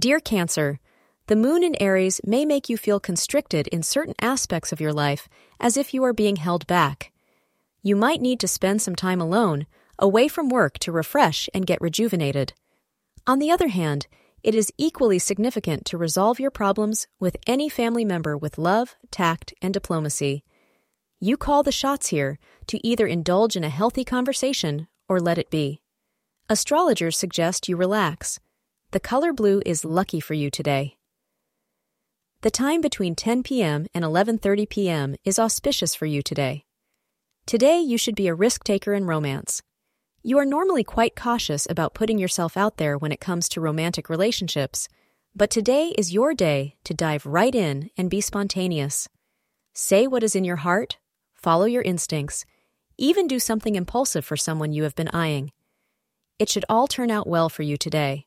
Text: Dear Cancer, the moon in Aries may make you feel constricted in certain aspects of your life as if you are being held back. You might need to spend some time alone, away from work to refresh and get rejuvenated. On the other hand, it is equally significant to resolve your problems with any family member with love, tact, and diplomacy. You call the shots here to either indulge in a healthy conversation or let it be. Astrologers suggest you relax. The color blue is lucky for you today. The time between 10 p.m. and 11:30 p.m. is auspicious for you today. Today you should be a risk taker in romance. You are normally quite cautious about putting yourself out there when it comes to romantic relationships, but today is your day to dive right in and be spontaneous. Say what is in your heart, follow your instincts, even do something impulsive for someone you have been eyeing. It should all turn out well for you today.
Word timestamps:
Dear 0.00 0.18
Cancer, 0.18 0.80
the 1.26 1.36
moon 1.36 1.62
in 1.62 1.76
Aries 1.78 2.22
may 2.24 2.46
make 2.46 2.70
you 2.70 2.78
feel 2.78 2.98
constricted 2.98 3.66
in 3.66 3.82
certain 3.82 4.14
aspects 4.18 4.72
of 4.72 4.80
your 4.80 4.94
life 4.94 5.28
as 5.60 5.76
if 5.76 5.92
you 5.92 6.02
are 6.04 6.14
being 6.14 6.36
held 6.36 6.66
back. 6.66 7.12
You 7.82 7.96
might 7.96 8.22
need 8.22 8.40
to 8.40 8.48
spend 8.48 8.80
some 8.80 8.96
time 8.96 9.20
alone, 9.20 9.66
away 9.98 10.26
from 10.26 10.48
work 10.48 10.78
to 10.78 10.90
refresh 10.90 11.50
and 11.52 11.66
get 11.66 11.82
rejuvenated. 11.82 12.54
On 13.26 13.40
the 13.40 13.50
other 13.50 13.68
hand, 13.68 14.06
it 14.42 14.54
is 14.54 14.72
equally 14.78 15.18
significant 15.18 15.84
to 15.84 15.98
resolve 15.98 16.40
your 16.40 16.50
problems 16.50 17.06
with 17.18 17.36
any 17.46 17.68
family 17.68 18.06
member 18.06 18.38
with 18.38 18.56
love, 18.56 18.96
tact, 19.10 19.52
and 19.60 19.74
diplomacy. 19.74 20.44
You 21.20 21.36
call 21.36 21.62
the 21.62 21.72
shots 21.72 22.06
here 22.06 22.38
to 22.68 22.80
either 22.86 23.06
indulge 23.06 23.54
in 23.54 23.64
a 23.64 23.68
healthy 23.68 24.04
conversation 24.04 24.88
or 25.10 25.20
let 25.20 25.36
it 25.36 25.50
be. 25.50 25.82
Astrologers 26.48 27.18
suggest 27.18 27.68
you 27.68 27.76
relax. 27.76 28.40
The 28.92 28.98
color 28.98 29.32
blue 29.32 29.62
is 29.64 29.84
lucky 29.84 30.18
for 30.18 30.34
you 30.34 30.50
today. 30.50 30.96
The 32.40 32.50
time 32.50 32.80
between 32.80 33.14
10 33.14 33.44
p.m. 33.44 33.86
and 33.94 34.04
11:30 34.04 34.68
p.m. 34.68 35.14
is 35.24 35.38
auspicious 35.38 35.94
for 35.94 36.06
you 36.06 36.22
today. 36.22 36.64
Today 37.46 37.78
you 37.78 37.96
should 37.96 38.16
be 38.16 38.26
a 38.26 38.34
risk 38.34 38.64
taker 38.64 38.92
in 38.92 39.04
romance. 39.04 39.62
You 40.24 40.38
are 40.38 40.44
normally 40.44 40.82
quite 40.82 41.14
cautious 41.14 41.68
about 41.70 41.94
putting 41.94 42.18
yourself 42.18 42.56
out 42.56 42.78
there 42.78 42.98
when 42.98 43.12
it 43.12 43.20
comes 43.20 43.48
to 43.50 43.60
romantic 43.60 44.10
relationships, 44.10 44.88
but 45.36 45.50
today 45.50 45.94
is 45.96 46.12
your 46.12 46.34
day 46.34 46.74
to 46.82 46.92
dive 46.92 47.24
right 47.26 47.54
in 47.54 47.90
and 47.96 48.10
be 48.10 48.20
spontaneous. 48.20 49.08
Say 49.72 50.08
what 50.08 50.24
is 50.24 50.34
in 50.34 50.42
your 50.42 50.64
heart, 50.66 50.98
follow 51.32 51.66
your 51.66 51.82
instincts, 51.82 52.44
even 52.98 53.28
do 53.28 53.38
something 53.38 53.76
impulsive 53.76 54.24
for 54.24 54.36
someone 54.36 54.72
you 54.72 54.82
have 54.82 54.96
been 54.96 55.14
eyeing. 55.14 55.52
It 56.40 56.48
should 56.48 56.64
all 56.68 56.88
turn 56.88 57.12
out 57.12 57.28
well 57.28 57.48
for 57.48 57.62
you 57.62 57.76
today. 57.76 58.26